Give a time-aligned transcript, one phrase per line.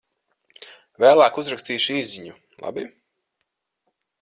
[1.03, 2.33] Vēlāk uzrakstīšu īsziņu,
[2.65, 2.89] labi?